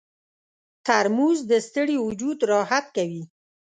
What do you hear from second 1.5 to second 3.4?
د ستړي وجود راحت کوي.